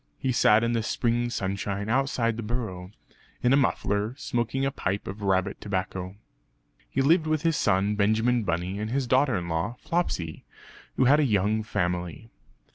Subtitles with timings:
[0.17, 2.89] He sat in the spring sunshine outside the burrow,
[3.43, 6.15] in a muffler; smoking a pipe of rabbit tobacco.
[6.89, 10.43] He lived with his son Benjamin Bunny and his daughter in law Flopsy,
[10.97, 12.31] who had a young family.